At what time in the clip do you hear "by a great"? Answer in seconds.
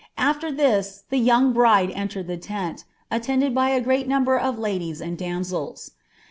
3.53-4.07